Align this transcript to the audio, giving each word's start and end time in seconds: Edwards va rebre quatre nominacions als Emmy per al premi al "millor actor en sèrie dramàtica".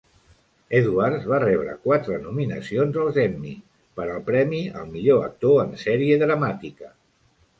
Edwards 0.77 1.25
va 1.31 1.37
rebre 1.43 1.75
quatre 1.83 2.15
nominacions 2.23 2.97
als 3.03 3.19
Emmy 3.25 3.53
per 3.99 4.07
al 4.15 4.25
premi 4.31 4.61
al 4.79 4.89
"millor 4.95 5.23
actor 5.29 5.61
en 5.65 5.77
sèrie 5.83 6.17
dramàtica". 6.25 6.91